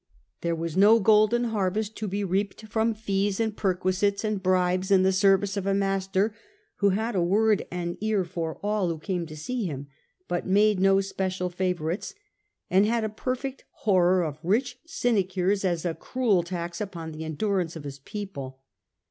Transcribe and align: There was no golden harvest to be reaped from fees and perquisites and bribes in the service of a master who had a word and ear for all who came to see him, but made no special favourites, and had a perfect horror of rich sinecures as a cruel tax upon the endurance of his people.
There 0.41 0.55
was 0.55 0.75
no 0.75 0.99
golden 0.99 1.43
harvest 1.43 1.95
to 1.97 2.07
be 2.07 2.23
reaped 2.23 2.65
from 2.65 2.95
fees 2.95 3.39
and 3.39 3.55
perquisites 3.55 4.23
and 4.23 4.41
bribes 4.41 4.89
in 4.89 5.03
the 5.03 5.11
service 5.11 5.55
of 5.57 5.67
a 5.67 5.75
master 5.75 6.33
who 6.77 6.89
had 6.89 7.13
a 7.15 7.21
word 7.21 7.67
and 7.69 7.99
ear 8.01 8.23
for 8.23 8.59
all 8.63 8.87
who 8.89 8.97
came 8.97 9.27
to 9.27 9.37
see 9.37 9.65
him, 9.65 9.85
but 10.27 10.47
made 10.47 10.79
no 10.79 11.01
special 11.01 11.49
favourites, 11.51 12.15
and 12.67 12.87
had 12.87 13.03
a 13.03 13.09
perfect 13.09 13.65
horror 13.81 14.23
of 14.23 14.39
rich 14.41 14.79
sinecures 14.87 15.63
as 15.63 15.85
a 15.85 15.93
cruel 15.93 16.41
tax 16.41 16.81
upon 16.81 17.11
the 17.11 17.23
endurance 17.23 17.75
of 17.75 17.83
his 17.83 17.99
people. 17.99 18.63